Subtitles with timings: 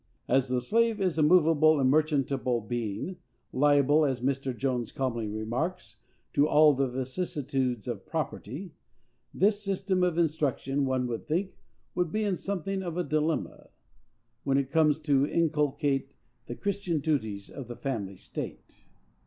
[0.27, 3.17] As the slave is a movable and merchantable being,
[3.53, 4.51] liable, as Mr.
[4.57, 5.97] Jones calmly remarks,
[6.33, 8.73] to "all the vicissitudes of property,"
[9.31, 11.53] this system of instruction, one would think,
[11.93, 13.69] would be in something of a dilemma,
[14.43, 16.15] when it comes to inculcate
[16.47, 18.87] the Christian duties of the family state.